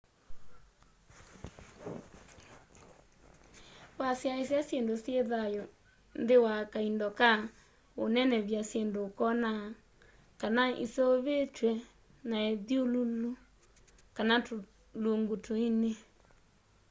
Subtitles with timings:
[3.99, 5.63] wasyaisya syindu syi thayu
[6.21, 7.31] nthi wa kaindo ka
[8.03, 9.51] unenevy'a syindu ukoona
[10.41, 11.71] kana iseuvitw'e
[12.29, 13.31] na ithyululu
[14.15, 15.91] kana tulungu tuini